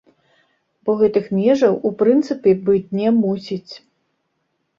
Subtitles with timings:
[0.87, 3.69] Бо гэтых межаў у прынцыпе быць не мусіць.